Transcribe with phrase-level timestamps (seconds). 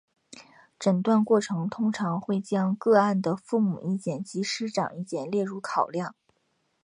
[0.79, 6.15] 诊断过程通常会将个案的父母意见及师长意见列入考量。